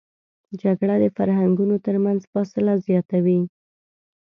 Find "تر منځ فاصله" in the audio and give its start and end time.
1.85-2.73